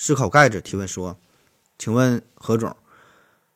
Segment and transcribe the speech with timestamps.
[0.00, 1.18] 思考盖子提问说
[1.76, 2.76] ：“请问何总，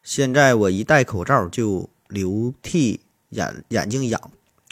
[0.02, 4.20] 现在我一戴口罩就流涕，眼眼睛痒，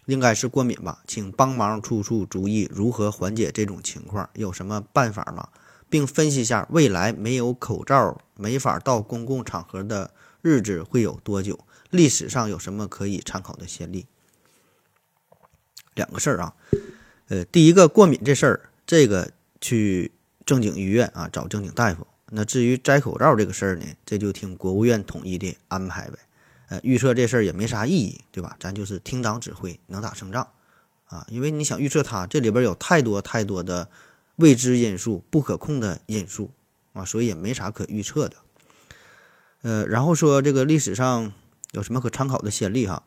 [0.07, 1.01] 应该是过敏吧？
[1.07, 4.29] 请帮忙出出主意，如何缓解这种情况？
[4.35, 5.49] 有什么办法吗？
[5.89, 10.11] 并分析一下未来没有口罩没法到公共场合的。”
[10.43, 11.67] 日子会有多久？
[11.91, 14.07] 历史上有什么可以参考的先例？
[15.95, 16.55] 两个事儿啊，
[17.29, 19.31] 呃，第一个过敏这事儿，这个
[19.61, 20.11] 去
[20.51, 22.05] 正经医院啊找正经大夫。
[22.33, 26.19] 那至于摘口罩这个事儿呢，这就听国务院统一的安排呗。
[26.71, 28.57] 呃，预测这事儿也没啥意义，对吧？
[28.59, 30.49] 咱就是听党指挥，能打胜仗
[31.07, 31.25] 啊。
[31.31, 33.89] 因为你想预测它，这里边有太多太多的
[34.35, 36.51] 未知因素、不可控的因素
[36.95, 38.37] 啊，所以也没啥可预测的。
[39.63, 41.33] 呃，然后说这个历史上
[41.71, 43.05] 有什么可参考的先例哈？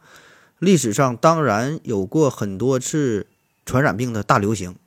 [0.59, 3.27] 历史上当然有过很多次
[3.65, 4.77] 传染病的大流行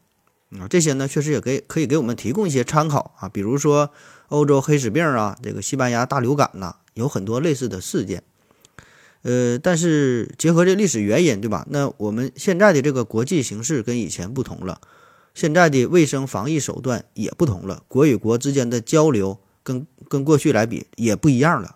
[0.51, 3.29] 啊，这些呢确实也给可以给我们提供一些参考啊。
[3.29, 3.91] 比如说
[4.29, 8.23] 欧洲黑死病啊，这个西班牙大流感呐，有很多类似的事件。
[9.23, 11.67] 呃，但是结合这历史原因，对吧？
[11.71, 14.81] 那我们现在的这个国际形势跟以前不同了，
[15.35, 19.41] 现在的卫生防疫手段也不同了，国与国之间的交流。
[19.67, 21.75] 跟跟过去来比也不一样了，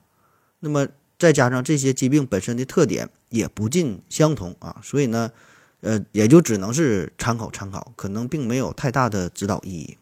[0.61, 0.87] 那么
[1.19, 5.33] 再加上这些疾病本身的特点也不尽相同啊，所以呢，
[5.81, 9.97] 呃，也就只能是参考参考，可能并没有太大的指导意义。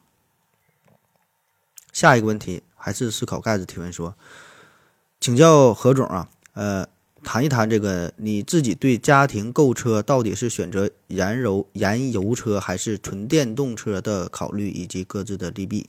[1.93, 4.15] 下一个问题还是思考盖子提问说，
[5.21, 6.87] 请教何总啊，呃，
[7.23, 15.89] 谈一谈这个你自己对家庭购车到底是选择燃油燃油车还是纯电动车的考虑以及各自的利弊。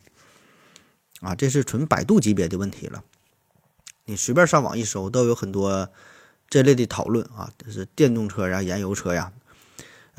[1.22, 3.04] 啊，这是纯百度级别的问题了。
[4.06, 5.90] 你随便上网一搜，都有很多
[6.50, 7.52] 这类的讨论啊。
[7.58, 9.34] 这是电动车呀、燃油车呀。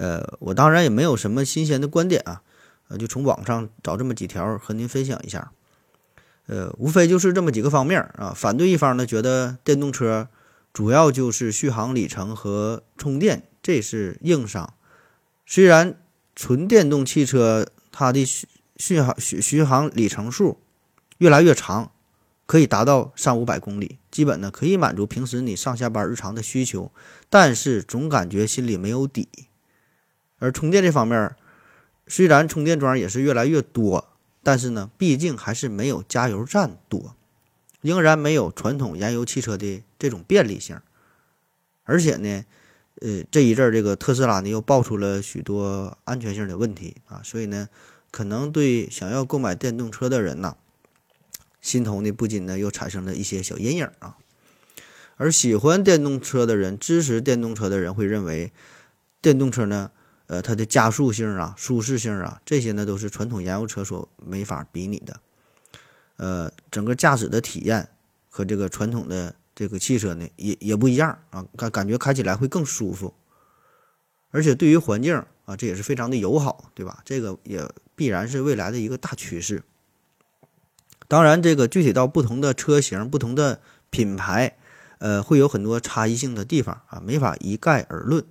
[0.01, 2.41] 呃，我当然也没有什么新鲜的观点啊。
[2.89, 5.53] 呃，就从网上找这么几条和您分享一下。
[6.47, 8.33] 呃，无非就是这么几个方面啊。
[8.35, 10.29] 反对一方呢，觉得电动车
[10.73, 14.73] 主要就是续航里程和充电，这是硬伤。
[15.45, 15.97] 虽然
[16.35, 18.25] 纯电动汽车它的
[18.77, 20.59] 续航续续航里程数。
[21.19, 21.93] 越来越长，
[22.47, 26.91] 可以达到三五百公里，基本呢可以满足平时你上下班日常的需求，
[27.29, 29.29] 但是总感觉心里没有底。
[30.41, 31.37] 而充电这方面，
[32.09, 34.09] 虽然充电桩也是越来越多，
[34.43, 37.15] 但是呢，毕竟还是没有加油站多，
[37.81, 40.81] 仍然没有传统燃油汽车的这种便利性。
[41.85, 42.45] 而且呢，
[43.01, 47.69] 呃，这一阵儿这个特斯拉呢又爆出了许多安全性的问题啊，所以呢，
[48.11, 50.57] 可能对想要购买电动车的人呐。
[51.61, 54.17] 心头呢，不禁呢又产生了一些小阴影啊。
[55.17, 58.51] 而喜欢电动车的人，支持电动车的人会认为，
[59.21, 59.91] 电动车呢，
[60.31, 65.21] 呃，它的加速性啊、舒适性啊，这些呢都是传统燃油车所没法比拟的。
[66.19, 67.89] 呃，整个驾驶的体验
[68.29, 73.13] 和这个传统的这个汽车呢，也也不一样啊，感感觉开起来会更舒服，
[74.31, 77.01] 而且对于环境啊，这也是非常的友好，对吧？
[77.05, 79.65] 这个也必然是未来的一个大趋势。
[81.09, 83.61] 当然，这个具体到不同的车型、不同的
[83.91, 84.57] 品牌，
[84.99, 88.25] 呃，会有很多差异性的地方啊，没法一概而论。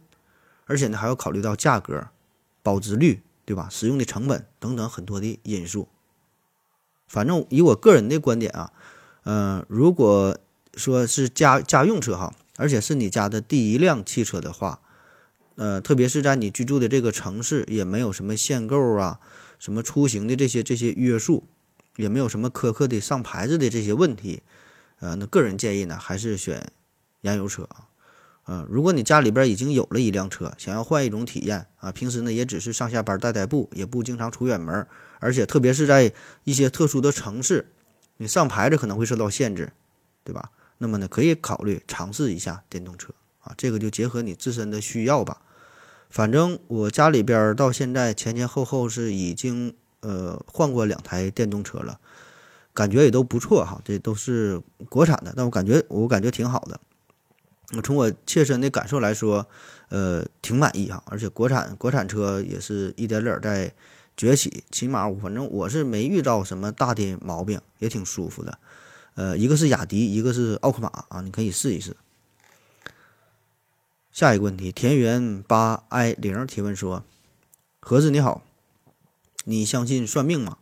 [0.69, 2.09] 而且呢，还要考虑到价格、
[2.62, 3.68] 保值率，对吧？
[3.72, 5.90] 使用的成本等等很多的因素。
[7.07, 8.72] 反正以我个人的观点啊，
[9.24, 10.38] 嗯，如果
[10.75, 14.80] 说是家家用车哈，而且是你家的第一辆汽车的话，
[15.56, 19.19] 呃，特别是在你居住的这个城市，也没有什么限购啊、
[19.57, 21.45] 什么出行的这些这些约束。
[21.95, 24.42] 也没有什么苛刻的上牌子的这些问题，
[25.01, 26.71] 呃，那个人建议呢，还是选
[27.19, 27.88] 燃油车啊，
[28.51, 34.88] 嗯，如果你家里边已经有了一辆车，想要换一种体验啊，平时呢也只是上下班代代步，也不经常出远门，
[35.19, 36.12] 而且特别是在
[36.46, 37.72] 一些特殊的城市，
[38.18, 39.72] 你上牌子可能会受到限制，
[40.24, 40.50] 对吧？
[40.80, 45.42] 那么呢，可以考虑尝试一下电动车啊，这个就结合你自身的需要吧。
[46.10, 49.75] 反正我家里边到现在前前后后是已经。
[50.02, 52.00] 呃，换过两台电动车了，
[52.74, 53.81] 感觉也都不错哈。
[53.84, 54.57] 这都是
[54.88, 56.80] 国产的，但我感觉我感觉挺好的。
[57.75, 59.48] 我从我切身的感受来说，
[59.89, 61.04] 呃，挺满意哈。
[61.07, 63.74] 而且国产国产车也是一点点在
[64.18, 68.57] 崛起，起码我反正我是没遇到什么大的毛病，也挺舒服的。
[69.16, 71.95] 呃，一个是雅迪，一个是奥克玛啊，你可以试一试。
[74.12, 77.04] 下一个问题，田园八 i 零提问说
[77.80, 78.44] ：“盒子你好，
[79.45, 80.57] 你相信算命吗？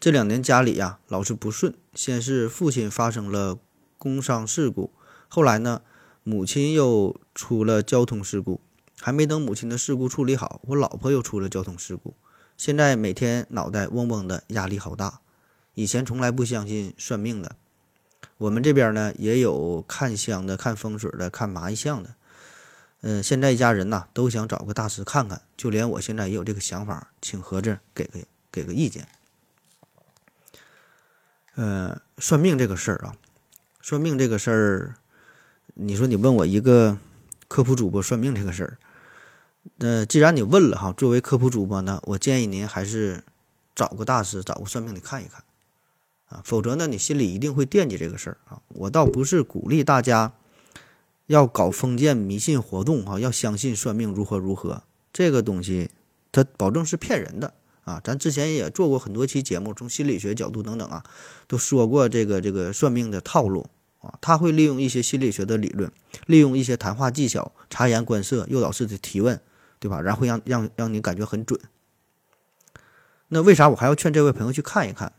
[0.00, 3.58] 这两年家里呀老是不顺，先是父亲发生了
[3.96, 4.92] 工伤事故，
[5.28, 5.82] 后来呢，
[6.22, 8.60] 母亲又出了交通事故，
[9.00, 12.14] 还没等母亲的事故处理好，我老婆又出了交通事故，
[12.56, 15.20] 现在每天脑袋嗡嗡的，压力好大。
[15.74, 17.56] 以前从来不相信算命的，
[18.36, 22.14] 我们这边呢也有看香的、看风水的、看麻相的。”
[23.00, 28.18] 嗯，现在一家人呐都想找个大师看看，就连我现在也有这个想法，请盒子给个
[28.50, 29.06] 给个意见。
[31.54, 33.14] 呃，算命这个事儿啊，
[33.80, 34.96] 算命这个事儿，
[35.80, 36.98] 你说你问我一个
[37.46, 38.78] 科普主播算命这个事儿，
[39.76, 43.22] 那既然你问了哈，作为科普主播呢，我建议您还是
[43.76, 45.44] 找个大师，找个算命的看一看
[46.30, 48.60] 啊，否则呢，你心里一定会惦记这个事儿啊。
[48.70, 50.32] 我倒不是鼓励大家。
[51.26, 54.82] 要搞封建迷信活动哈，要相信算命如何如何，
[55.12, 55.90] 这个东西
[56.32, 57.52] 它保证是骗人的
[57.84, 58.00] 啊！
[58.02, 61.04] 咱之前也做过很多期节目，从心理学角度等等啊，
[61.46, 63.66] 都说过这个这个算命的套路
[64.00, 65.90] 啊，他会利用一些心理学的理论，
[66.26, 69.40] 利用一些谈话技巧，察言观色，诱导式的提问，
[69.78, 70.00] 对吧？
[70.00, 71.60] 然后让让让你感觉很准。
[73.28, 75.12] 那为啥我还要劝这位朋友去看一看？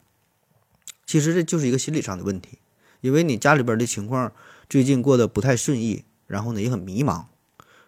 [1.05, 2.59] 其实这就是一个心理上的问题，
[3.01, 4.31] 因为你家里边的情况。
[4.69, 7.25] 最近过得不太顺意，然后呢也很迷茫，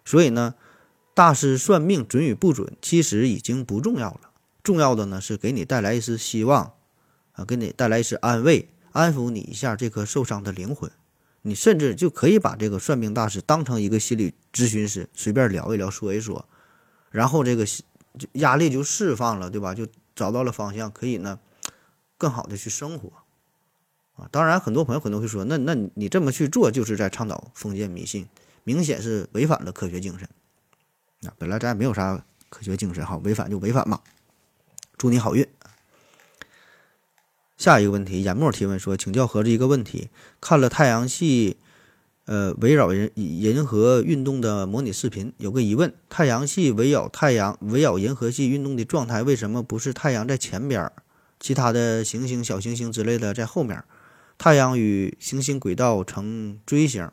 [0.04, 0.56] 所以呢，
[1.14, 4.32] 大师算命准与不准，其实已经不重要了。
[4.64, 6.72] 重要的呢是给你带来一丝希望，
[7.34, 10.90] 啊，给你带来一丝安慰，安抚你一下这颗受伤的灵魂。
[11.44, 16.46] 你甚至就可以把这个算命大师当成一个心理咨询师，随便聊一聊，说一说，
[17.10, 17.66] 然后这个
[18.34, 19.74] 压力就释放了，对吧？
[19.74, 21.40] 就找到了方向，可以呢
[22.16, 23.10] 更好的去生活。
[24.14, 28.28] 啊，当然，很多朋友可能会说，那那你这么去做，就是在倡导封建迷信，
[28.62, 30.28] 明显是违反了科学精神。
[31.22, 34.00] 那本来咱也没有啥科学精神，哈，违反就违反吧。
[34.96, 35.44] 祝你好运。
[37.62, 40.08] 下一个问题，眼墨提问说，请教盒子一个问题：
[40.40, 41.58] 看了太阳系，
[42.24, 50.90] 呃，围绕银银河运动的模拟视频，有个疑问，太阳系围绕太阳围绕银河系运动的状态，为什么不是太阳在前边，
[51.38, 53.84] 其他的行星、小行星之类的在后面？
[54.36, 57.08] 太阳与行星轨道呈锥形，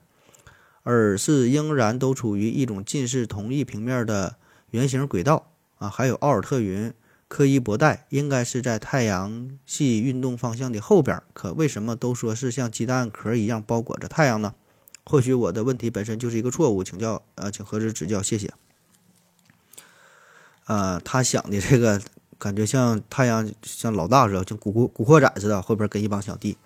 [0.81, 4.37] 而是仍然都处于一种近似同一平面的
[4.71, 5.87] 圆形轨道啊。
[5.87, 6.91] 还有奥尔特云、
[7.29, 14.55] 柯伊伯带应该是在太阳系运动方向的后边，可为什么都说是像鸡蛋壳一样包裹着太阳呢？
[15.05, 18.51] 或许我的问题本身就是一个错误，请教呃，请何子指教，谢谢。
[20.65, 22.01] 呃，他想的这个
[22.37, 26.57] 感觉像太阳像老大似的，像古古古惑仔似的，后边跟一帮小弟。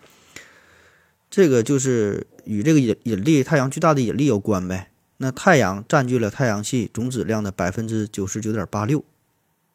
[1.30, 4.92] 这个就是与这个引引力，太阳巨大的引力有关呗。
[5.18, 9.04] 那太阳占据了太阳系总质量的百分之九十九点八六，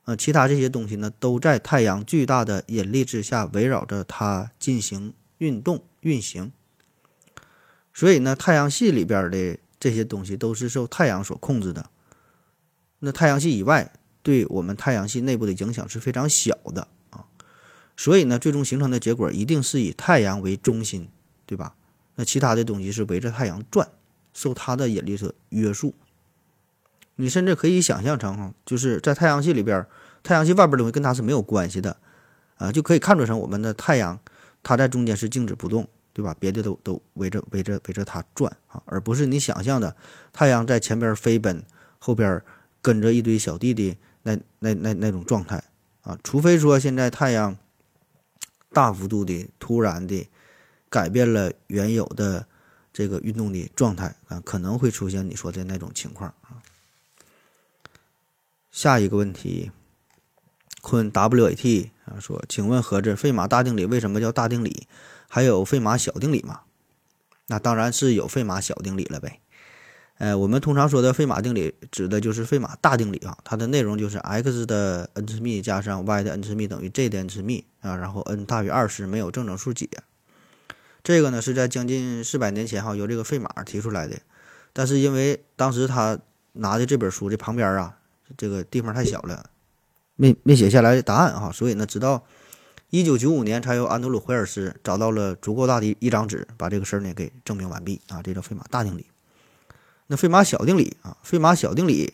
[0.08, 6.50] 呃，其他这些东西呢，都在太阳巨大的引力之下围绕着它进行运动运行。
[7.92, 11.90] 所以呢，太阳系里边的这些东西都是受太阳所控制的。
[13.00, 17.26] 那太阳系以外，对我们太阳系内部的影响是非常小的啊。
[17.94, 21.10] 所以呢，最终形成的结果一定是以太阳为中心。
[21.44, 21.74] 对吧？
[22.16, 23.88] 那其他的东西是围着太阳转，
[24.34, 25.94] 受它的引力所约束。
[27.20, 29.86] 你甚至可以想象成，就是在太阳系里边，
[30.22, 31.96] 太阳系外边的东西跟它是没有关系的，
[32.56, 34.18] 啊，就可以看作成我们的太阳，
[34.62, 36.34] 它在中间是静止不动，对吧？
[36.40, 39.94] 别的都都围着围着围着它转啊，而不是你想象的
[40.32, 41.62] 太阳在前边飞奔，
[41.98, 42.42] 后边
[42.80, 45.62] 跟着一堆小弟弟那那那那种状态
[46.02, 46.18] 啊。
[46.24, 47.56] 除非说现在太阳
[48.72, 50.28] 大幅度的突然的。
[50.90, 52.46] 改变了原有的
[52.94, 56.56] 这个运动的状态啊，可能会出现你说的那种情况啊。
[58.70, 59.70] 下一个问题，
[60.82, 64.86] 坤 WAT 啊说，请问盒子，费马大定理为什么叫大定理？
[65.28, 66.60] 还有费马小定理吗？
[67.48, 69.40] 那当然是有费马小定理了呗。
[70.18, 79.88] 呃，我们通常说的费马定理指的就是费马大定理啊，它的内容就是 x 的 n 次幂加上 y 的 n 次幂等于 z 的 n 次幂啊，然后 n 大于二十，没有正整数解。
[81.04, 84.18] 这个呢是在将近四百年前哈由这个费马提出来的，
[84.72, 86.18] 但是因为当时他
[86.54, 87.97] 拿的这本书的旁边啊
[88.36, 89.50] 这个地方太小了，
[90.16, 92.24] 没没写下来答案哈，所以呢直到
[92.90, 99.06] 一九九五年才由安德鲁怀尔斯找到了足够大的一张纸，把这个事儿呢给证明完毕啊，这叫费马大定理。
[100.08, 102.12] 那费马小定理啊，费马小定理，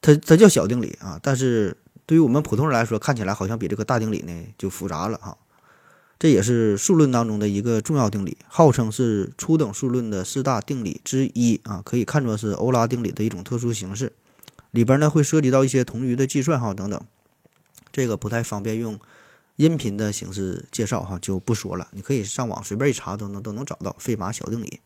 [0.00, 1.76] 它它叫小定理啊，但是。
[2.04, 5.38] 对于我们普通人来说，看起来好像比这个大定理呢就复杂了哈。
[6.18, 14.12] 这也是数论当中的一个重要定理，号称是初等数论的四大定理之一啊，可以看作是欧拉定理的一种特殊形式。
[14.72, 17.00] 里边呢会涉及到一些同余的计算哈等等，
[17.92, 18.98] 这个不太方便用
[19.54, 21.86] 音频的形式介绍哈，就不说了。
[21.92, 24.80] 你可以上网随便一查都能都能找到费马小定理。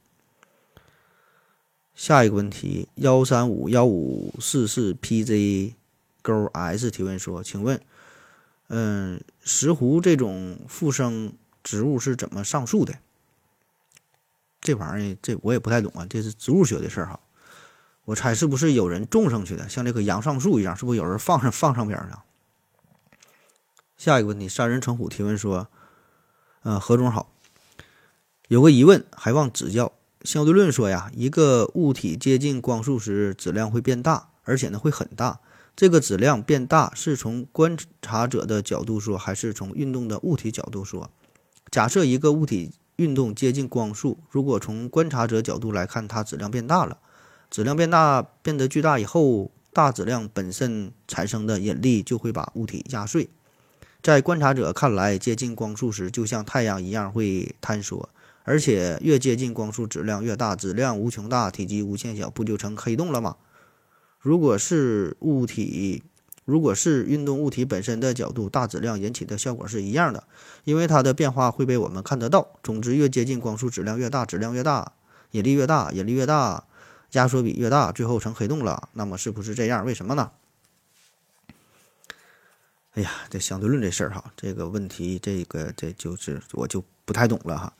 [1.94, 5.72] 下一个问题，幺三五幺五四四 PZ
[6.20, 7.80] 勾 S 提问说，请问。
[8.68, 12.98] 嗯，石斛这种附生植物是怎么上树的？
[14.60, 17.20] 这玩意儿这我也不太懂啊，这是植物学的事儿哈。
[18.06, 22.22] 我猜是不是有人种上去的，像这个杨上树一样，是不是有人放上放上边的？
[23.96, 25.68] 下一个问题，三人成虎提问说
[26.62, 27.32] ：“呃，何总好，
[28.48, 29.92] 有个疑问，还望指教。
[30.22, 35.40] 相对论说呀，一个物体接近光速时，质量会变大，而且呢会很大。”
[35.74, 41.10] 这个质量变大是从观察者的角度说，还是从运动的物体角度说？
[41.70, 46.98] 假设一个物体运动接近光速，如果从观察者角度来看，它质量变大了。
[47.50, 53.28] 质量变大变得巨大以后，大质量本身产生的引力就会把物体压碎。
[54.02, 58.08] 在观察者看来，接近光速时就像太阳一样会坍缩，
[58.44, 63.36] 而且越接近光速，质量越大，质量无穷大，体积无限小，不就成黑洞了吗？
[64.20, 66.04] 如果是物体，
[66.44, 70.24] 如果是运动物体本身的角度，大质量引起的效果是一样的，
[70.64, 72.48] 因为它的变化会被我们看得到。
[72.62, 74.92] 总之，越接近光速，质量越大，质量越大，
[75.32, 76.64] 引力越大，引力越大，
[77.12, 78.88] 压缩比越大，最后成黑洞了。
[78.92, 79.84] 那么是不是这样？
[79.84, 80.30] 为什么呢？
[82.94, 87.72] 哎呀，这相对论这事儿哈，这个问题，这个这就是我就不太懂了哈。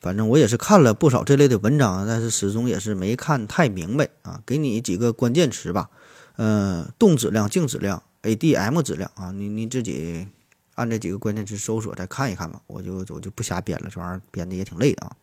[0.00, 4.42] 反正我也是看了不少这类的文章，但是始终也是没看太明白啊。
[4.44, 5.90] 给你几个关键词吧，
[6.34, 10.26] 呃，动质量、静质量、ADM 质量啊，你你自己
[10.74, 12.60] 按这几个关键词搜索再看一看吧。
[12.66, 15.16] 我就我就不瞎编了，这玩意儿编的也挺累的啊。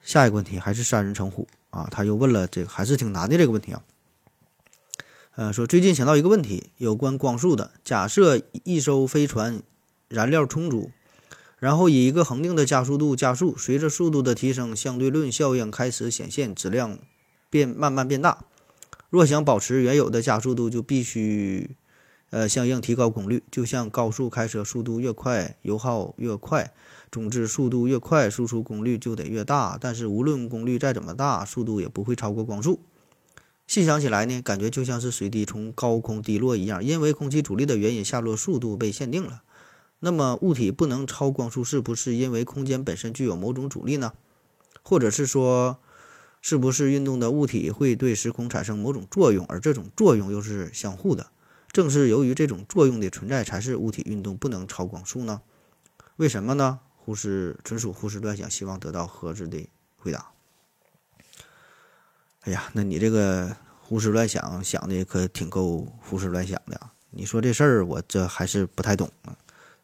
[0.00, 3.82] 下一个问题还是三人成虎啊，他又问了这个还是挺难的这个问题啊。
[5.36, 9.62] 呃，说最近想到一个问题，有关光速的，假设一艘飞船
[10.08, 10.90] 燃料充足。
[11.58, 16.98] 然后以一个恒定的加速度加速，随着速度的提升，相对论效应开始显现，质量
[17.50, 18.46] 变慢慢变大。
[19.10, 21.76] 若想保持原有的加速度，就必须
[22.30, 23.42] 呃相应提高功率。
[23.50, 26.72] 就像高速开车，速度越快，油耗越快。
[27.10, 29.76] 总之，速度越快，输出功率就得越大。
[29.80, 32.80] 但是无论功率再怎么大，速度也不会超过光速。
[33.66, 39.42] 细想起来呢，感觉就像是水滴从高空滴落一样，因为空气阻力的原因，下落速度被限定了。
[39.98, 44.12] 那么物体不能超光速，是不是因为空间本身具有某种阻力呢？
[44.82, 45.78] 或者是说，
[46.40, 51.26] 是不是运动的物体会对时空产生某种作用，而这种作用又是相互的？
[51.70, 55.42] 正是由于这种作用的存在，才是物体运动不能超光速呢？
[56.16, 56.80] 为什么呢？
[57.04, 60.26] 胡适纯属胡思乱想，希望得到合适的回答。
[62.42, 66.92] 哎呀，那你这个胡思乱想想的可挺够胡思乱想的啊！
[67.10, 69.36] 你说这事儿，我这还是不太懂啊。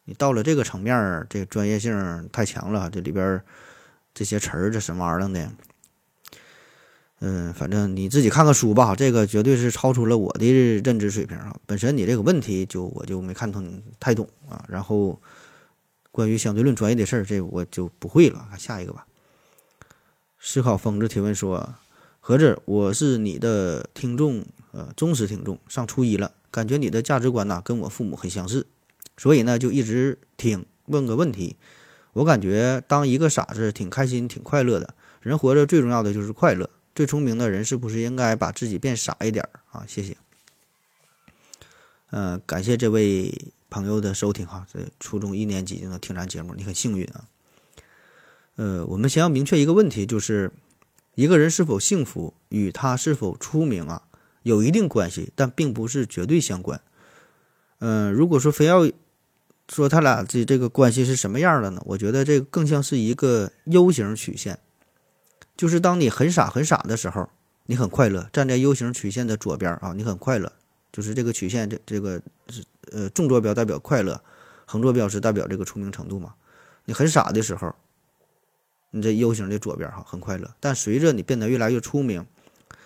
[0.05, 3.43] 你到了这个层面，这专业性太强了，这里边
[4.13, 5.51] 这些词儿这什么玩意儿的？
[7.19, 11.55] 嗯，反正你自己看看书吧，这个绝对是超出了我的认知水平啊。
[11.65, 14.63] 本身你这个问题就我就没看懂太懂啊。
[14.69, 15.19] 然后
[16.17, 18.47] 关于相对论专业的事儿，这我就不会了。
[18.49, 19.05] 看下一个吧。
[20.39, 21.75] 思考疯子提问说
[22.19, 28.65] ：“何子，我是你的听众，呃，忠实听众，上初一了，感觉你的价值观呐跟我父母很相似。”
[29.15, 31.55] 所以呢，就一直听问个问题。
[32.13, 34.95] 我感觉当一个傻子挺开心、挺快乐的。
[35.21, 36.67] 人活着最重要的就是快乐。
[36.95, 39.85] 最聪明的人是不是应该把自己变傻一点儿啊？
[39.87, 40.17] 谢谢。
[42.09, 44.65] 嗯，感谢这位朋友的收听哈。
[44.71, 47.25] 这初中一年级就能听咱节目，你很幸运啊。
[48.55, 50.51] 呃，我们先要明确一个问题，就是
[51.15, 54.03] 一个人是否幸福与他是否出名啊
[54.43, 56.81] 有一定关系，但并不是绝对相关。
[57.79, 58.89] 嗯，如果说非要。
[59.69, 61.81] 说他俩的这个关系是什么样的呢？
[61.87, 64.59] 我觉得这更像是一个 U 型曲线，
[65.57, 67.29] 就是当你很傻很傻的时候，
[67.65, 70.53] 你很快乐，站在 U 型曲线的左边啊，你很快乐，
[70.93, 74.21] 就是这个曲线这这个是呃纵坐标代表快乐，
[74.65, 76.35] 横坐标是代表这个出名程度嘛。
[76.85, 77.75] 你很傻的时候，
[78.91, 82.25] 你这 U 型的左边哈很快乐，但随着你变得越来越出名，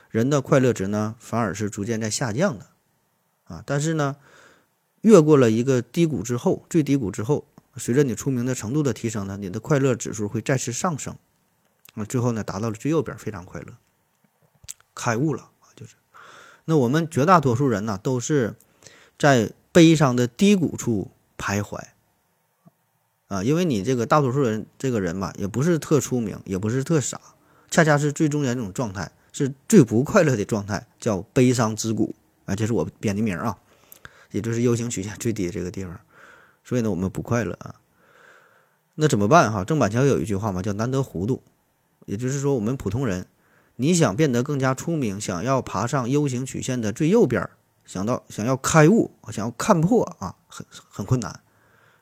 [0.10, 2.68] 人的快乐值呢反而是逐渐在下降的
[3.46, 4.16] 啊，但是呢。
[5.04, 11.18] 越过了一个低谷之后，最低谷之后，随着你出名的程度的提升呢，你的快乐指数会再次上升，
[11.96, 13.74] 啊，最后呢达到了最右边，非常快乐，
[14.94, 15.96] 开悟了啊，就是。
[16.66, 18.54] 那我们绝大多数人呢，都是
[19.18, 21.80] 在悲伤的低谷处徘徊。
[23.28, 27.20] 啊，因为你这个大多数人这个人吧，也不是特出名，也不是特傻，
[27.70, 32.14] 恰恰是最中间这种状态，是最不快乐的状态，叫悲伤之谷。
[32.46, 33.58] 啊，这是我编的名啊，
[34.32, 35.98] 也就是 U 型曲线最低这个地方。
[36.64, 37.76] 所以呢，我们不快乐啊。
[38.96, 39.64] 那怎么办哈？
[39.64, 41.42] 郑板桥有一句话嘛，叫难得糊涂。
[42.06, 43.28] 也就是说，我们普通人，
[43.78, 47.52] 你想变得更加出名，想要爬上 U 型曲线的最右边儿，
[47.92, 51.42] 想到想要开悟，想要看破啊，很很困难。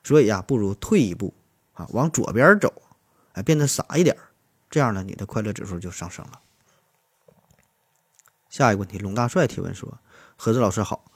[0.04, 1.34] 所以呀，不如退一步
[1.72, 2.72] 啊，往左边走，
[3.32, 4.16] 哎，变得傻一点，
[4.70, 6.38] 这样呢，你的快乐指数就上升了。
[8.48, 9.98] 下一个问题，龙大帅提问说
[10.38, 11.10] ：“何子老师好，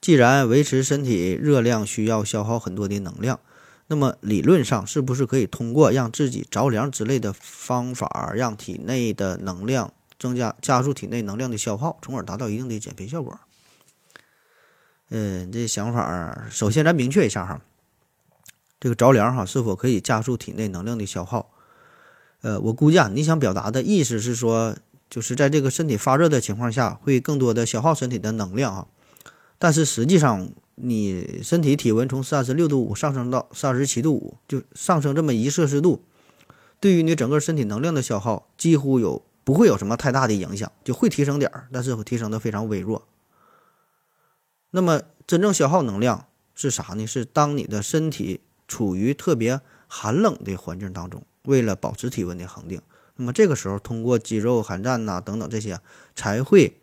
[0.00, 3.38] 既然维持身体热量需要消耗很多的能量，
[3.86, 13.38] 那么理论上是不是可以通过让自己着凉之类的方法，让体内的能量增加，加速体内能量的消耗，从而达到一定的减肥效果？”
[15.10, 17.60] 嗯，这想法首先咱明确一下哈。
[18.78, 21.50] 这个着凉哈，是否可以加速体内能量的消耗？
[22.42, 24.76] 呃，我估计啊，你想表达的意思是说，
[25.08, 28.86] 就是在这个身体发热的情况下，会更多的消耗身体的能量啊。
[29.58, 36.02] 但是实际上，你身体体温从三十六度五上升到三十七度五，就上升这么一摄氏度，
[36.78, 43.06] 对于你整个身体能量的消耗，几乎有不会有什么太大的影响，就会提升点儿，但是会提升的非常微弱。
[44.70, 47.06] 那么真正消耗能量是啥呢？
[47.06, 48.40] 是当你的身体。
[48.68, 52.82] 处于特别寒冷的环境当中，为了保持体温的恒定，
[53.14, 55.78] 那么这个时候通过肌肉寒战呐等等这些，
[56.16, 56.76] 才会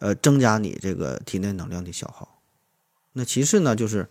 [0.00, 2.40] 呃增加你这个体内能量的消耗。
[3.12, 4.10] 那其次呢，就是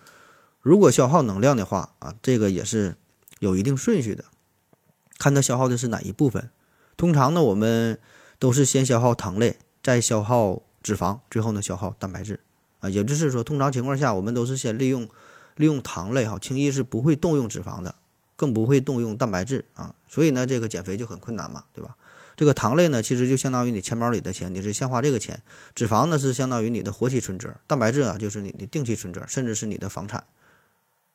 [0.62, 2.96] 如果消耗能量的话啊，这个也是
[3.40, 4.24] 有一定顺序的，
[5.18, 6.50] 看它消耗的是哪一部分。
[6.96, 8.00] 通常呢，我们
[8.40, 12.40] 都是先消耗糖类，再消耗脂肪，最后呢消耗蛋白质
[12.86, 12.90] 啊。
[12.90, 15.10] 也就是说，通常情况下，我们都是先利用。
[15.58, 17.96] 利用糖类哈，轻易是不会动用脂肪的，
[18.36, 21.96] 更不会动用蛋白质啊，所以呢，这个减肥就很困难嘛，对吧？
[22.36, 25.38] 这个糖类呢，其实就相当于你钱包里的钱，你是先花这个钱；
[25.74, 30.26] 脂肪呢，是相当于你的活期存折；蛋白质啊，就是你的定期存折，甚至是你的房产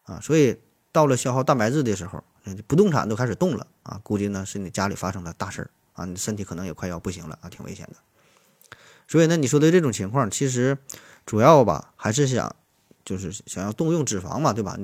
[0.05, 0.19] 啊。
[0.23, 0.57] 所以
[0.91, 2.25] 到了消耗蛋白质的时候，
[2.67, 7.97] 不动产都开始动了啊，估计呢是你家里发生了大事儿啊，你身体可能也快要不行了啊，挺危险的。
[9.07, 10.79] 所以呢，你说的这种情况，其实
[11.31, 12.57] 主要吧，还是想。
[13.03, 14.79] 就是想要动用脂肪嘛，对吧？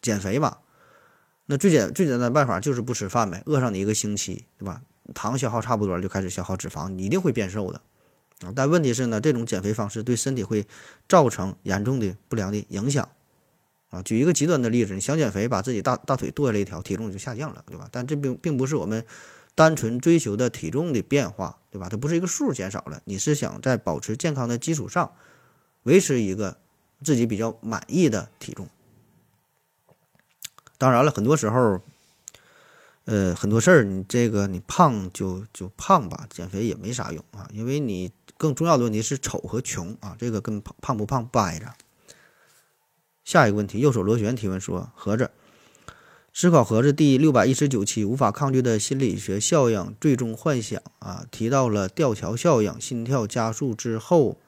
[0.00, 0.58] 减肥嘛，
[1.46, 4.82] 那最简最简单的办法就是不吃饭呗，饿上你一个星期，对吧？
[5.14, 7.80] 糖消耗差不多，就开始消耗脂肪，你一定会变瘦的
[8.42, 8.52] 啊！
[8.54, 10.66] 但问题是呢，这种减肥方式对身体会
[11.08, 13.08] 造成严重的不良的影响
[13.90, 14.02] 啊！
[14.02, 17.88] 举一个极端的例子，你想减肥，把自己大大腿剁下来一条，体重就下降了，对吧？
[17.90, 19.04] 但这并并不是我们
[19.54, 21.88] 单纯追求的体重的变化，对吧？
[21.88, 25.10] 它不是一个数减少了，你是想在保持健康的基础上
[25.84, 26.58] 维持一个。
[27.02, 28.66] 自己比较满意的体重，
[30.78, 31.82] 当然了，很多时候，
[33.04, 41.74] 呃，很多事儿，你这个你胖就就胖吧，减肥也没啥用啊，因为你更重要的问题是丑和穷啊，这个跟胖胖不胖不挨着。
[43.22, 45.30] 下一个问题，右手螺旋提问说：盒子，
[46.32, 54.38] 思考盒子第六百一十九期，无法抗拒的心理学效应，最终幻想啊，提到了吊桥效应，心跳加速之后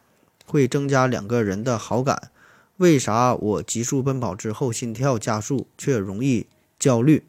[0.46, 2.30] 会增加两个人的好感。
[2.78, 6.46] 为啥我急速奔跑之后心跳加速却容易
[6.78, 7.26] 焦虑？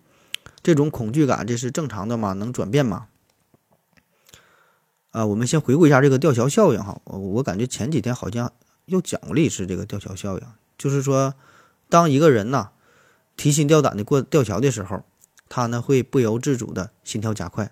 [0.62, 2.34] 这种恐惧感这是正常的吗？
[2.34, 3.08] 能转变吗？
[5.12, 7.00] 啊，我们先回顾一下这个吊桥效应哈。
[7.06, 8.52] 我我感觉前几天好像
[8.86, 10.46] 又讲过一次这个吊桥效应，
[10.78, 11.34] 就是说，
[11.90, 12.72] 当一个人呐
[13.38, 15.06] 提心吊胆的过吊桥的时候，
[15.48, 17.72] 他呢会不由自主的心跳加快。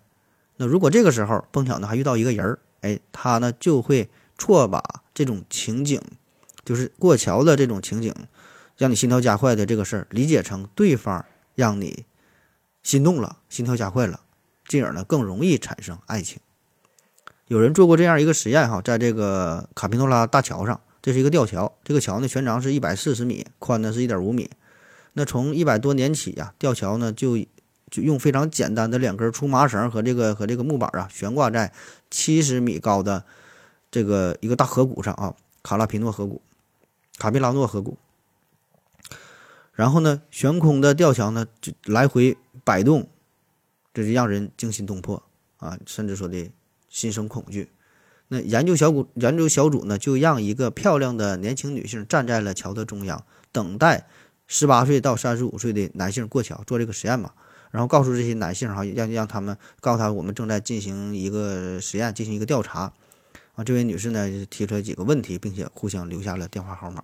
[0.55, 5.99] 那如果这个时候碰巧呢还遇到一个人儿，哎，他呢就会错把这种情景。
[6.63, 8.11] 就是过桥的这种情景，
[8.75, 11.23] 让你心跳加快的这个事儿，理解成对方
[11.53, 12.05] 让你
[12.81, 14.21] 心动了，心跳加快了，
[14.67, 16.39] 进而呢更容易产生爱情。
[17.47, 24.49] 有人做过这样一个实验哈，在这个卡皮诺拉大桥上，这是一个吊桥，这个桥呢全长是一百四十米，宽呢是一点五米。
[25.13, 27.37] 那从一百多年起呀，吊桥呢就
[27.91, 31.71] 就用非常简单的两根粗麻绳和这个和这个木板啊悬挂在
[32.09, 33.23] 七十米高的
[33.95, 36.41] 这个一个大河谷上啊，卡拉皮诺河谷。
[37.17, 37.97] 卡皮拉诺河谷，
[39.71, 43.07] 然后呢，悬空的吊桥呢就来回摆动，
[43.93, 45.23] 这就让人惊心动魄
[45.55, 46.51] 啊，甚至说的
[46.89, 47.71] 心生恐惧。
[48.27, 54.09] 那研究小组研究小组呢，就让一个漂亮的年轻女性站在了桥的中央，等待
[54.45, 57.31] 十八岁到三十五岁的男性过桥，做这个实验嘛。
[57.71, 62.91] 然后告诉这些男性哈，让让他们告诉他，我们正在进行一个实验，进行一个调查。
[63.55, 67.03] 啊，这位女士呢提出来几个问题，并且互相留下了电话号码。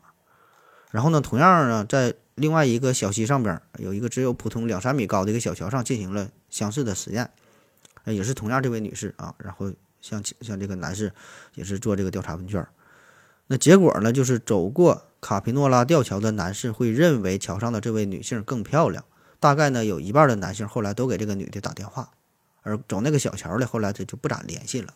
[0.92, 7.32] 然后呢，同样呢，在另外一个小溪上边有一个只有普通两三米高的一个小桥上进行了相似的实验，
[8.06, 11.14] 也是同样这位女士啊，然后像像这个男士
[11.56, 12.68] 也是做这个调查问卷，
[13.48, 19.06] 那结果呢，就是走过卡皮诺拉吊桥的男士会认为桥上的这位女性更漂亮，
[19.40, 22.10] 大概呢有一半的男性后来都给这个女的打电话，
[22.64, 24.94] 而走那个小桥的后来他就不咋联系了。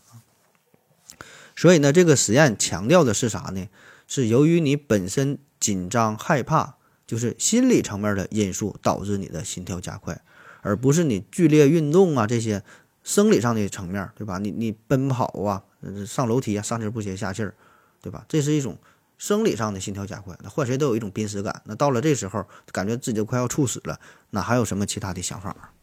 [1.55, 3.67] 所以呢，这个实验强调的是啥呢？
[4.07, 6.75] 是由于你本身紧张害怕，
[7.07, 10.21] 就是心理层面的因素导致你的心跳加快，
[10.61, 12.63] 而不是你剧烈运动啊这些
[13.03, 14.37] 生理上的层面，对吧？
[14.37, 15.63] 你你奔跑啊，
[16.05, 17.55] 上楼梯啊，上气不接下气儿，
[18.01, 18.25] 对吧？
[18.27, 18.77] 这是一种
[19.17, 21.61] 生理上的心跳加快，那换谁都有一种濒死感。
[21.65, 25.73] 那到了这时候，感觉自己都快要猝死了，那还有什么其他的想法？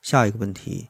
[0.00, 0.88] 下一个问题，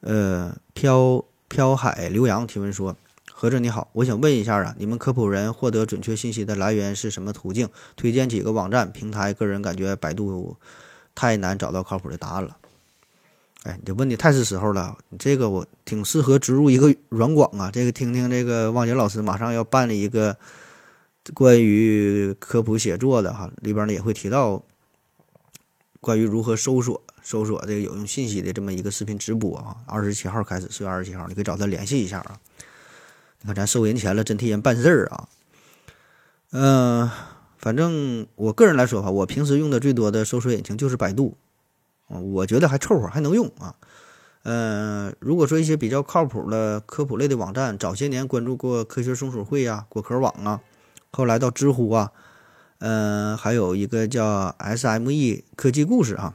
[0.00, 2.96] 呃，飘飘海刘洋提问说。
[3.30, 7.68] 何者你好，我想问一下啊，你们科普人获得准确信息的来源是什么途径？
[7.94, 9.34] 推荐几个网站、平台。
[9.34, 10.56] 个人感觉百度
[11.14, 12.56] 太难找到靠谱的答案了。
[13.64, 17.70] 哎，你这问的太是时候了，你这个我挺适合植入一个软广啊。
[17.70, 20.34] 这个听听这个望杰老师马上要办了一个
[21.34, 24.62] 关于科普写作的哈，里边呢也会提到
[26.02, 29.76] 关于如何搜索搜索这个有用信息的这么一个视频直播啊。
[29.86, 32.40] 二十七号开始，四月二十七号，你可以找他联系一下啊。
[33.40, 35.28] 你看，咱收人钱了，真替人办事儿啊！
[36.50, 37.08] 嗯，
[37.56, 41.36] 反正我个人来说吧，我平时用的最多的搜索引擎就是百度，
[42.08, 43.76] 我觉得还凑合，还能用啊。
[44.42, 50.60] 嗯，如果说一些比较靠谱的科普类的网站，早些年关注过科学松鼠会啊、果壳网啊，
[51.12, 52.10] 后来到知乎啊，
[52.84, 56.34] 嗯，还有一个叫 SME 科技故事啊，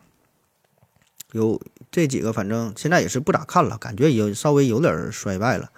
[1.33, 5.69] 有这几个，反正现在也是不咋看了，感觉有稍微有点衰败了。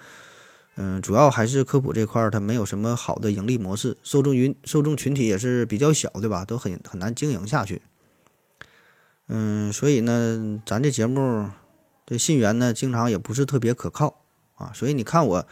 [0.76, 6.44] 嗯，主要还是科普这块儿，它没有什么好的盈利模式，受众云受众群体也是比较小，对吧？
[6.44, 7.82] 都很很难经营下去。
[9.26, 11.50] 嗯，所以呢，咱这节目
[12.06, 14.22] 这信源呢，经常也不是特别可靠
[14.54, 14.70] 啊。
[14.72, 15.46] 所以你看我，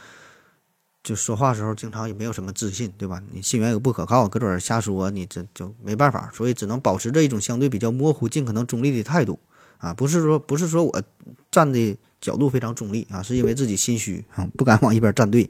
[1.09, 3.23] 就说话时候经常也没有什么自信，对吧？
[3.33, 6.31] 你信源又不可靠，搁这儿瞎说，你这就没办法。
[6.35, 9.39] 所以只能保持着一种相对比较模糊、尽可能中立的态度
[9.79, 9.95] 啊。
[9.95, 11.03] 不是说不是说我
[11.51, 11.97] 站的。
[12.21, 15.49] 角度非常中立啊，是因为自己心虚啊，不敢往一边站队，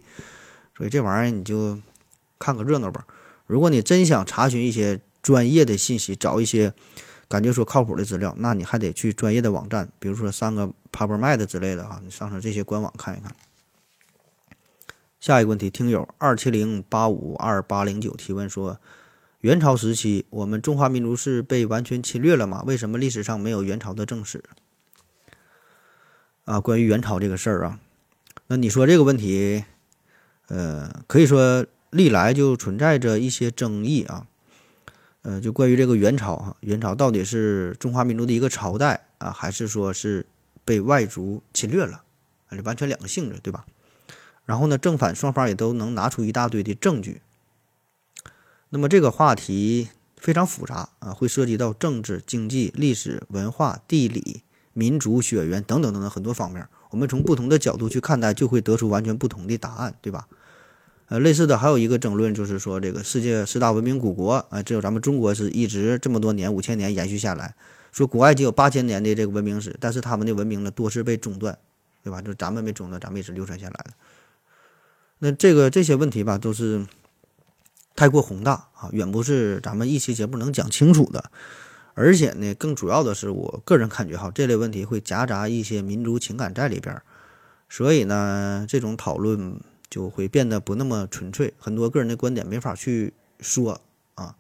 [0.77, 1.79] 所以这玩意儿你就
[2.39, 3.07] 看个热闹吧。
[3.47, 6.71] 如果你真想查询一些专业的信息，找一些
[7.27, 13.35] 感觉说靠谱的资料，那你还得去专业的网站，比如说上个 PubMed 之类的啊，你上上这些官网看一看。
[15.21, 18.79] 下一个问题，听友二七零八五二八零九提问说：
[19.41, 22.63] 元朝时期，我们中华民族是被完全侵略了吗？
[22.65, 24.45] 为什么历史上没有元朝的正史？
[26.45, 27.81] 啊，关于元朝这个事儿啊，
[28.47, 29.65] 那你说这个问题，
[30.47, 34.29] 呃，可以说历来就存在着一些争议啊，
[35.23, 40.25] 呃，就关于这个元朝哈，元朝到底是中华民族的一个朝代啊，还是说是
[40.65, 42.05] 被外族侵略了？
[42.47, 43.67] 啊，这完全两个性质，对吧？
[44.49, 47.21] 然后呢，正反双方也都能拿出一大堆的证据。
[48.71, 54.43] 那么这个话题非常复杂啊，会涉及到政治、经济、历史、文化、地理。
[54.75, 60.29] 民族血缘等等等等很多方面，我们从不同的角度去看待，就会得出完全不同的答案，对吧？
[61.09, 67.57] 呃，类似的还有一个争论，就是说这个世界四大文明古国，啊，只有咱们中国是一直这么多年五千年延续下来。
[67.91, 71.59] 说古埃及有八千年的这个文明史，但是他们的文明呢多是被中断，
[72.05, 72.23] 对吧？
[72.23, 73.91] 就咱们没中断，咱们一直流传下来的。
[75.19, 76.87] 那这个这些问题吧，都是
[77.97, 81.31] 太过宏大啊，远不是咱们一期节目能讲清楚的。
[81.95, 87.03] 而且呢，更主要的是，我个人感觉哈，这类问题会夹杂一些民族情感在里边儿，
[87.69, 93.81] 所以呢，这种讨论就会变得不那么纯粹，很多个人的观点没法去说
[94.15, 94.37] 啊，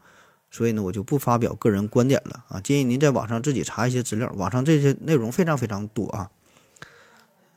[0.52, 6.30] 所以呢，我就不发表个人观点了啊，建议您在网上自己查一些资料，网上这些内容非常非常多啊。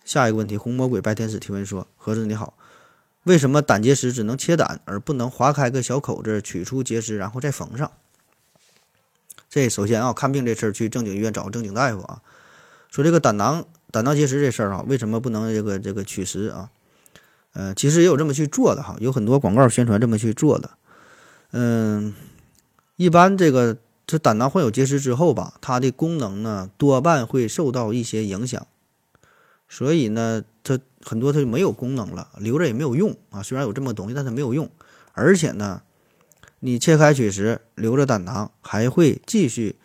[0.04, 2.56] 下一个问题，红魔鬼白天使提问说：何子你好，
[3.24, 7.92] 为什么胆结石只能切胆，而不能划开个小口子取出结石，然后再缝上？
[9.50, 12.22] 这首先啊，看病这事儿去正经医院找个正经大夫啊。
[12.90, 16.70] 说这个胆囊胆囊结石这事儿啊，为什么不能这个这个取石啊？
[17.54, 20.72] 呃，其实也有这么去做的哈，有很多广告宣传这么去做的。
[21.52, 22.16] 嗯，
[22.96, 28.66] 一般这个这胆囊患有结石之后吧，它的功能呢多半会受到一些影响，
[29.68, 33.44] 所以呢，它很多它就没有功能了，留着也没有用啊。
[33.44, 34.70] 虽然有这么东西，但它没有用，
[35.14, 35.82] 而且呢。
[36.64, 39.78] 你切开取石，留着胆囊，还会继续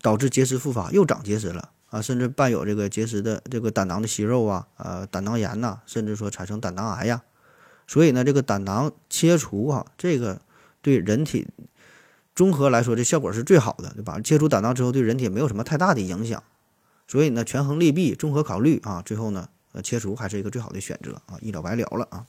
[0.00, 2.00] 导致结石复发，又长结石了啊！
[2.00, 7.24] 甚至伴有这个结石的这个胆囊的息肉啊，呃，胆囊炎呐，甚至说产生胆囊癌呀。
[7.88, 10.40] 所以呢，这个胆囊切除啊，这个
[10.80, 11.48] 对人体
[12.36, 14.20] 综合来说这效果是最好的，对吧？
[14.20, 16.40] 切除胆囊之后对人体没有什么太大的影响，
[17.08, 22.26] 所以呢，权衡利弊，综合考虑啊，最后呢，呃，切除还是一个最好的选择啊，一了百了了啊。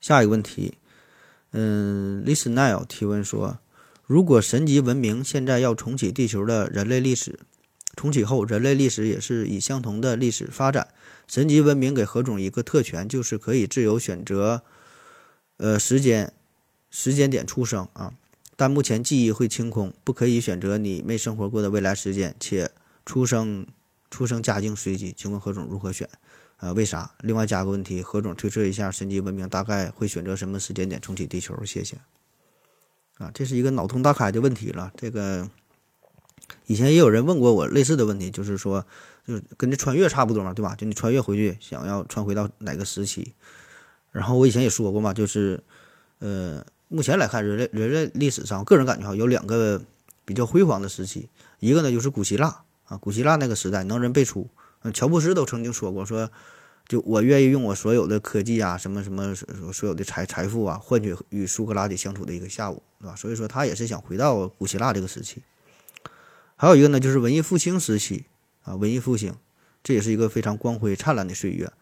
[0.00, 0.78] 下一个问题，
[1.52, 3.58] 嗯，Listener 提问说，
[4.06, 7.38] 如果神级文明现在要重启地球的人类历史，
[7.96, 10.88] 重启后人类历史也是以相同的历史发展，
[11.26, 14.62] 神级文明给何种一个特权，就是可以自由选择，
[15.58, 16.32] 呃，时间
[16.90, 18.14] 时间点出生啊，
[18.56, 22.70] 但目前记忆会清空，不可以选择你没生活过的未来时间，且
[23.04, 23.66] 出生
[24.10, 26.08] 出生家境随机，请问何总如何选？
[26.58, 27.14] 呃，为啥？
[27.20, 31.64] 另外加个问题，何总推测一下，神级文明大概会选择什么时间点重启地球？
[31.64, 31.96] 谢谢。
[33.16, 34.92] 啊，这是一个脑洞大开的问题了。
[34.96, 35.48] 这个
[36.66, 38.84] 以前也有人问过我类似的问题，就是说，
[39.26, 40.74] 就跟这穿越差不多嘛，对吧？
[40.74, 43.34] 就你穿越回去，想要穿回到哪个时期？
[44.12, 45.62] 然后我以前也说过嘛，就是
[46.18, 49.80] 呃，目前来看，人类人类历史上，个人感觉哈，有两个
[50.24, 54.50] 比较辉煌的时期，一个呢就是古希腊啊，古希腊那个时代，能人辈出。
[54.82, 56.28] 嗯，乔布斯都曾经说过，说
[56.88, 59.32] 就我愿意用我所有的科技啊，什么什么
[59.72, 63.14] 所有的财财富啊，换取与苏格拉底相处的一个下午，对吧？
[63.14, 65.42] 所以说他也是想回到古希腊这个时期。
[66.56, 68.26] 还有一个呢，就是文艺复兴时期
[68.64, 69.34] 啊，文艺复兴，
[69.84, 71.72] 这也是一个非常光辉灿烂的岁月。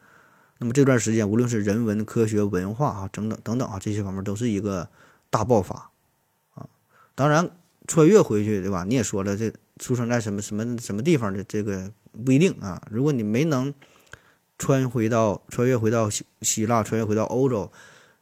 [0.58, 4.88] 那么这段时间，无论是人文、科学、文化啊，等等等等啊，这些方面都是一个
[5.30, 5.90] 大爆发
[6.54, 6.66] 啊。
[7.14, 7.48] 当然，
[7.86, 8.84] 穿越回去，对吧？
[8.84, 11.92] 你也说了，这出生在什么什么什么地方的这个。
[12.24, 13.72] 不一定啊，如果你没能
[14.58, 17.70] 穿回到穿越回到希希腊，穿越回到欧洲，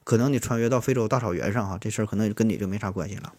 [0.04, 3.32] 可能你穿越到非洲大草原上哈，这事儿可能跟你就没啥关系了。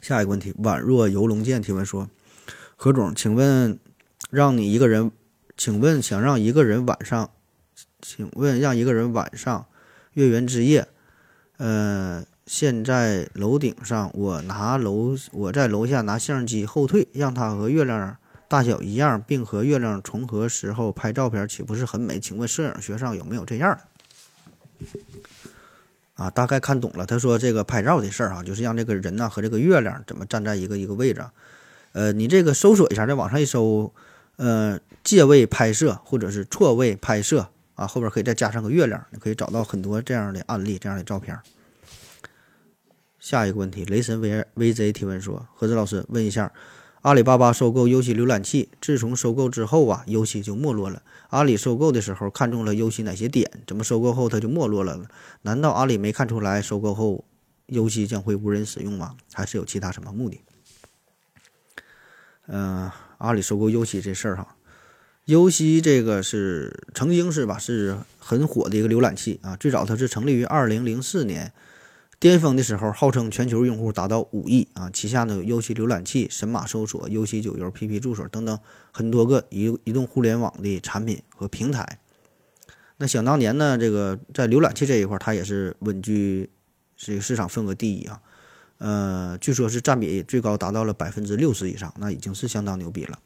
[0.00, 2.08] 下一个问题，宛若游龙剑提问说：
[2.76, 3.78] 何总，请问
[4.30, 5.10] 让你一个人，
[5.58, 7.30] 请问想让一个人晚上，
[8.00, 9.66] 请问让一个人晚上
[10.12, 10.88] 月圆之夜，
[11.58, 12.24] 呃。
[12.46, 22.20] 现在楼顶上，我拿楼我在楼下拿相机后退，让它和月亮大小一样，并和月亮重合时候拍照片，岂不是很美？
[22.20, 25.00] 请问摄影学上有没有这样的？
[26.14, 27.04] 啊，大概看懂了。
[27.04, 31.24] 他说这个拍照的事儿啊，就是让这个人呢和这个月亮怎么站在一个一个位置。
[31.92, 33.92] 呃，你这个搜索一下，在网上一搜，
[34.36, 41.36] 呃，借位拍摄或者是错位拍摄啊，后边可以再加上个月亮，你可以找到很多这样的案例，这样的照片。
[43.26, 46.52] 下一个问题，雷神 V VZ 提问说：“何子老师，问一下，
[47.02, 51.02] 阿里巴巴收购优西浏览器，自从收购之后啊，优西就没落了。
[51.30, 53.50] 阿里收购的时候看中了优西哪些点？
[53.66, 55.08] 怎么收购后它就没落了？
[55.42, 57.24] 难道阿里没看出来收购后
[57.66, 59.16] 优西将会无人使用吗？
[59.32, 60.40] 还是有其他什么目的？”
[62.46, 64.54] 嗯，阿里收购优西这事儿哈，
[65.24, 71.52] 优西这个是曾经是吧，是很火的一个浏览器啊，最早它是成立于二零零四年。
[72.18, 74.88] 巅峰的时候，号称全球用户达到五亿啊！
[74.90, 78.58] 旗下呢有优西浏览器、神马搜索、优西九游、PP 助手等等
[78.90, 81.98] 很多个移移动互联网的产品和平台。
[82.96, 86.48] 那想当年呢，这个在浏览器这一块，它也是稳居
[86.96, 88.20] 这个市场份额第一啊。
[88.78, 93.18] 呃，据说是占比最高达到了百分之六十以上，那已经是相当牛逼了。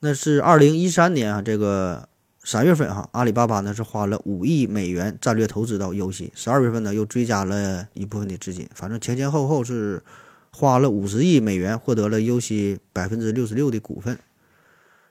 [0.00, 2.08] 那是二零一三年啊，这个。
[2.50, 6.32] 三月份哈，阿里巴巴呢是花了五亿美元战略投资到游戏。
[6.34, 10.02] 十二月份呢又追加了一部分的资金，反正前前后后是
[10.50, 14.18] 花了五十亿美元，获得了游戏百分之六十六的股份。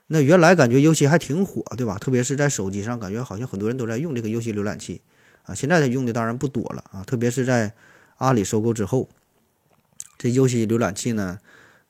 [0.08, 1.96] 那原来感觉游戏还挺火，对吧？
[1.96, 5.00] 特别是在手机上，感觉好像很多人都在用这个游戏浏览器
[5.44, 5.54] 啊。
[5.54, 7.72] 现在它用的当然不多了啊，特别是在
[8.16, 9.08] 阿里收购之后，
[10.18, 11.38] 这游戏浏览器呢，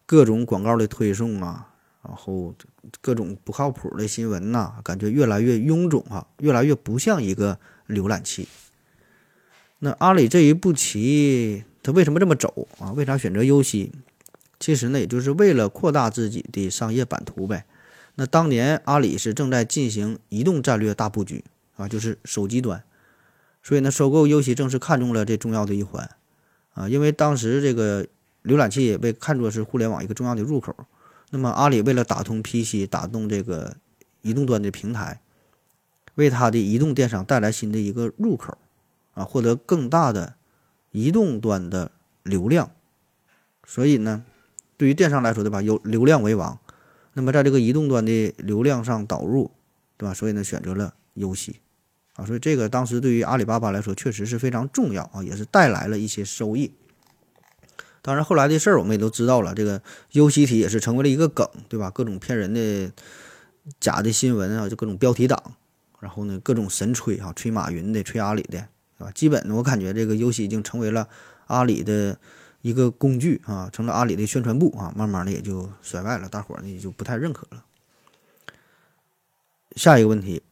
[0.04, 1.67] 各种广告的推送啊。
[2.08, 2.54] 然后
[3.02, 8.48] 各种不靠谱的新闻呐，感觉越来越臃肿哈，越来越不像一个浏览器。
[9.80, 12.92] 那阿里这一步棋，他为什么这么走啊？
[12.92, 13.92] 为啥选择优西？
[14.58, 17.66] 其实呢，也就是为了扩大自己的商业版图呗。
[18.14, 21.44] 那当年阿里是正在进行移动战略大布局
[21.76, 22.82] 啊，就是手机端，
[23.62, 26.10] 所以呢，收购优西正是看中了这重要的一环
[26.72, 28.06] 啊，因为当时这个
[28.42, 30.74] 浏览器也被看作是互联网一个重要的入口。
[31.30, 33.76] 那么，阿里为了打通 PC、打动这个
[34.22, 35.20] 移动端的平台，
[36.14, 38.56] 为它的移动电商带来新的一个入口，
[39.12, 40.36] 啊，获得更大的
[40.90, 41.90] 移动端的
[42.22, 42.70] 流量。
[43.66, 44.24] 所以呢，
[44.78, 45.60] 对于电商来说，对吧？
[45.60, 46.58] 有流量为王。
[47.12, 49.50] 那么，在这个移动端的流量上导入，
[49.98, 50.14] 对吧？
[50.14, 51.60] 所以呢，选择了游戏，
[52.14, 56.72] 啊，所以这个当时对于阿里巴巴来说确实是非常重要啊，也是带来了一些收益。
[58.08, 59.54] 当然，后来的事儿我们也都知道了。
[59.54, 61.90] 这个优习体也是成为了一个梗，对吧？
[61.90, 62.90] 各种骗人的
[63.78, 65.38] 假的新闻啊，就各种标题党，
[66.00, 68.66] 然后呢，各种神吹啊，吹马云的，吹阿里的，
[68.96, 69.10] 对吧？
[69.14, 71.06] 基本我感觉这个游戏已经成为了
[71.48, 72.18] 阿里的
[72.62, 77.62] 一个工具啊，成了阿里的宣传部啊，慢慢的也就衰败了，大伙儿呢也就不太认可了。
[79.76, 80.42] 下一个问题，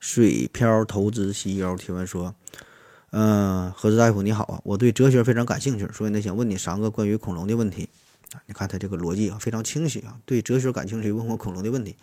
[0.00, 2.34] 水漂投资 CEO 提问说
[3.16, 7.88] ：“嗯，何志大夫你好啊，我对哲学非常感兴趣，所以呢想问你三个关于恐龙的问题。
[8.46, 11.94] 你看他这个逻辑啊非常清晰啊，对哲学感兴趣，问我恐龙的问题。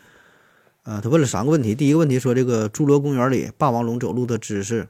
[0.83, 4.87] 呃，他问了三个问题，第一个问题说这个侏罗公园里霸王龙走路的姿势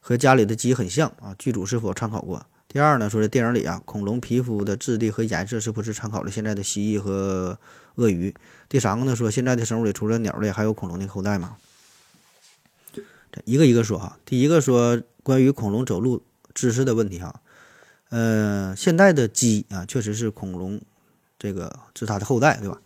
[0.00, 2.44] 和家里的鸡很像啊，剧组是否参考过？
[2.68, 7.58] 第二呢，说这电影里啊恐龙皮肤的质地和颜色是不是参考了现在的蜥蜴和
[7.94, 8.34] 鳄鱼？
[8.68, 11.56] 第三个呢，说现在的生物里除了鸟类还有恐龙的后代吗？
[13.30, 14.18] 这一个一个说哈。
[14.26, 16.22] 第一个说关于恐龙走路
[16.54, 17.42] 姿势的问题哈，
[18.08, 20.80] 呃，现在的鸡啊确实是恐龙
[21.38, 22.80] 这个是它的后代，对吧？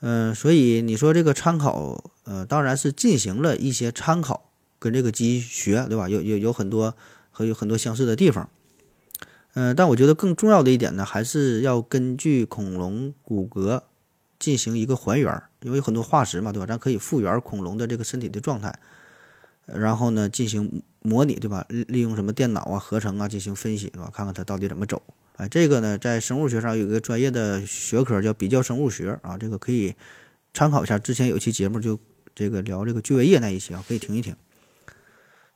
[0.00, 6.08] 嗯，所以你说这个参考，呃，当然是进行了一些参考，跟这个鸡学，对吧？
[6.08, 6.96] 有有有很多
[7.30, 8.50] 和有很多相似的地方。
[9.54, 13.82] 嗯，但我觉得更重要的一点呢，还是要根据恐龙骨骼
[14.40, 16.66] 进行一个还原，因为有很多化石嘛，对吧？
[16.66, 18.76] 咱可以复原恐龙的这个身体的状态，
[19.74, 21.64] 然后呢进行模拟，对吧？
[21.68, 24.10] 利利用什么电脑啊、合成啊进行分析，对吧？
[24.12, 25.02] 看看它到底怎么走。
[25.36, 29.94] 哎，这个呢，在生物学上有一个专业的学科叫比较生物学啊，这个可以
[30.52, 30.98] 参考一下。
[30.98, 31.98] 之前有一期节目就
[32.34, 34.34] 这个聊这个巨胃液那一期啊，可以听一听。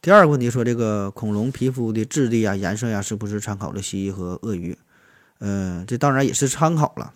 [0.00, 4.78] 第二个问题说这个恐龙皮肤的质地啊、颜色呀，是不是参考了蜥蜴和鳄鱼？
[5.40, 7.12] 嗯，这当然也是参考了。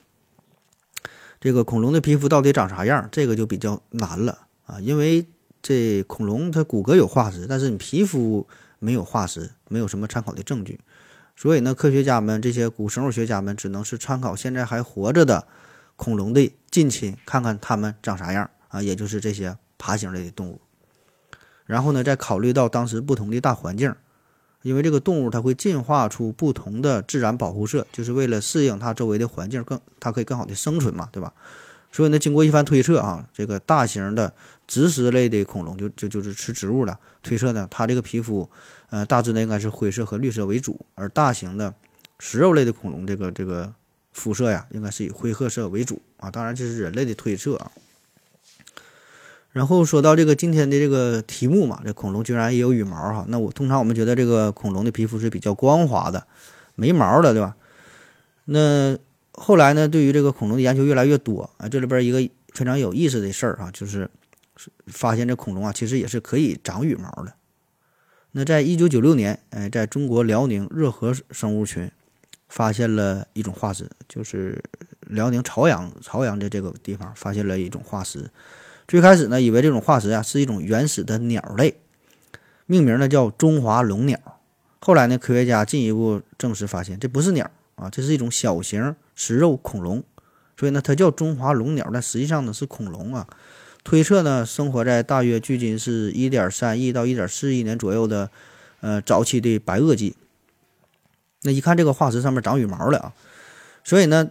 [1.40, 3.09] 这个恐龙的皮肤到底长啥样？
[3.12, 5.26] 这个就比较难了啊，因为
[5.68, 8.46] 这恐龙它骨骼有化石，但是你皮肤
[8.79, 10.79] 没有化石，没有什么参考的证据。
[11.35, 15.48] 所以呢，科学家们这些古生物学家们只能是参考现在还活着的
[15.96, 20.61] 恐龙的近亲，看看它们长啥样啊，也就是这些爬行类的动物。
[21.64, 23.92] 然后呢，再考虑到当时不同的大环境，
[24.62, 31.33] 因为这个动物它会进化出不同的自然保护色，就是为了适应它周围的环境，更它可以更好的生存嘛，对吧？
[31.90, 34.35] 所以呢，经过一番推测啊，这个大型的
[34.66, 38.48] 植食类的恐龙就就就是吃植物的，推测呢，它这个皮肤。
[38.88, 41.74] 呃，大致呢应该是灰色和绿色为主，而大型的
[42.20, 43.74] 食肉类的恐龙，这个这个
[44.12, 46.31] 肤色呀，应该是以灰褐色为主啊。
[46.31, 47.72] 当然这是人类的推测啊。
[49.50, 53.24] 然后说到这个今天的这个题目嘛，这恐龙居然也有羽毛哈。
[53.26, 56.24] 那我通常我们觉得这个恐龙的皮肤是比较光滑的，
[56.76, 57.57] 没毛的，对吧？
[58.44, 58.96] 那
[59.33, 62.20] 后来呢，对于这个恐龙的研究越来越多啊，这里边一个
[62.52, 64.09] 非常有意思的事儿啊，就是
[64.86, 67.34] 发现这恐龙啊，其实也是可以长羽毛的。
[68.32, 71.90] 那在一九九六年，哎，在中国辽宁热河生物群
[72.48, 74.62] 发现了一种化石，就是
[75.00, 78.30] 辽宁朝阳朝阳的这个地方发现了一种化石。
[78.86, 81.80] 最开始呢，以为这种化石啊是一种原始的鸟类，
[82.66, 84.18] 命名呢叫中华龙鸟。
[84.80, 90.04] 后来呢，科学家进一步证实，发现这不是鸟啊，这是一种小型食肉恐龙。
[90.58, 93.26] 所以呢，它叫中华龙鸟，但实际上呢是恐龙啊。
[93.87, 98.29] 推测呢，生活在大约距今是一点三亿到一点四亿年左右的，
[98.81, 100.16] 呃，早期的白垩纪。
[101.42, 103.12] 那一看这个化石上面长羽毛了啊，
[103.85, 104.31] 所以呢，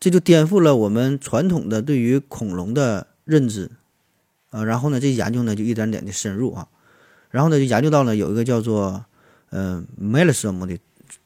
[0.00, 3.70] 这就颠覆了我们传统的对于恐龙的认知
[4.48, 4.64] 啊。
[4.64, 6.66] 然后呢，这研究呢就一点点的深入啊，
[7.28, 9.04] 然后呢就研究到了有一个叫做
[9.50, 10.78] 呃 melism 的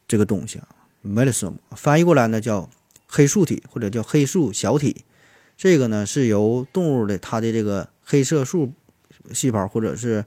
[0.08, 0.66] 这个东西啊
[1.06, 2.68] ，melism 翻译过来呢叫
[3.06, 5.04] 黑素体或者叫黑素小体。
[5.56, 8.72] 这个呢是由动物的它的这个黑色素
[9.32, 10.24] 细胞或者是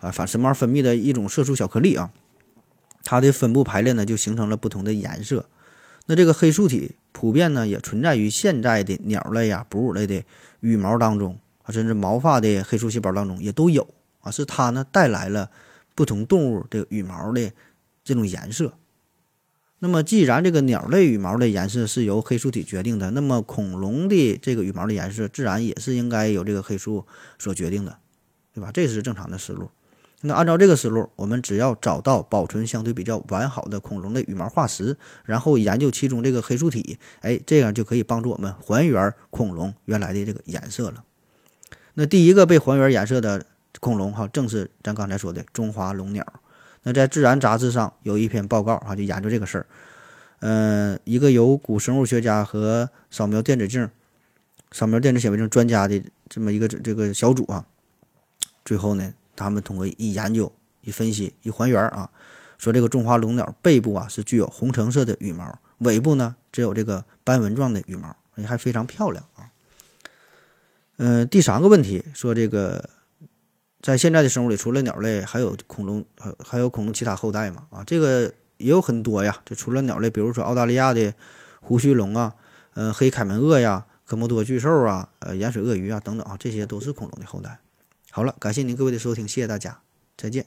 [0.00, 2.10] 啊反神毛分泌的一种色素小颗粒啊，
[3.04, 5.48] 它的分布排列呢就形成了不同的颜色。
[6.06, 10.22] 那这个黑素体普遍呢也存在于现在的鸟类呀、哺乳类的
[10.60, 13.88] 羽毛当中啊，甚至毛发的黑素细胞当中也都有
[14.20, 15.50] 啊，是它呢带来了
[15.94, 17.50] 不同动物的羽毛的
[18.02, 18.72] 这种颜色。
[19.86, 27.06] 那么，既然这个鸟类羽毛的颜色是由黑素体决定的，那么恐龙的这个羽毛的颜色自然也是应该由这个黑素
[27.38, 27.98] 所决定的，
[28.54, 28.70] 对吧？
[28.72, 29.68] 这是正常的思路。
[30.22, 41.04] 那按照这个思路，我们只要找到保存相对比较完好的恐龙的羽毛化石，然后研究其中这个黑素体，哎，这样就可以帮助我们还原恐龙原来的这个颜色了。
[41.92, 43.44] 那第一个被还原颜色的
[43.80, 46.26] 恐龙，哈，正是咱刚才说的中华龙鸟。
[46.84, 49.66] 那在《自然》杂志上有一篇报告啊，就研究这个事儿。
[50.40, 53.88] 嗯，一个由古生物学家和扫描电子镜、
[54.70, 57.64] 扫描电子显微镜专家的这么一个这个小组啊，
[58.66, 62.10] 最后呢，他们通过一研究、一分析、一还原啊，
[62.58, 68.14] 说这个中华龙鸟背部啊是具有红橙色的羽毛，尾部呢只有这个斑纹状的羽毛，
[68.46, 69.48] 还非常漂亮啊。
[70.98, 72.90] 嗯，第三个问题说这个。
[73.84, 77.66] 在现在的生物里，除了鸟类，还有恐龙，还还有恐龙其他后代嘛？
[77.68, 79.42] 啊，这个也有很多呀。
[79.44, 81.12] 就除了鸟类，比如说澳大利亚的
[81.60, 82.32] 胡须龙啊，
[82.72, 87.58] 呃，黑凯门鳄呀，科莫多巨兽啊，呃，盐水鳄鱼啊等等啊，这些都是恐龙的后代。
[88.10, 89.78] 好了，感谢您各位的收听，谢谢大家，
[90.16, 90.46] 再见。